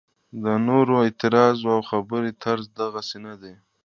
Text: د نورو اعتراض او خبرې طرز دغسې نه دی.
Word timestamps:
د 0.43 0.45
نورو 0.67 0.95
اعتراض 1.05 1.59
او 1.73 1.79
خبرې 1.89 2.31
طرز 2.43 2.65
دغسې 2.81 3.17
نه 3.25 3.33
دی. 3.41 3.53